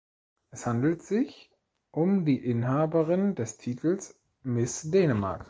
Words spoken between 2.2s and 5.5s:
die Inhaberin des Titels Miss Dänemark.